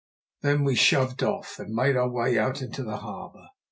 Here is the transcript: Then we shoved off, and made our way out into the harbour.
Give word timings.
Then 0.41 0.63
we 0.63 0.73
shoved 0.73 1.21
off, 1.21 1.59
and 1.59 1.75
made 1.75 1.95
our 1.95 2.09
way 2.09 2.35
out 2.35 2.59
into 2.63 2.83
the 2.83 2.97
harbour. 2.97 3.49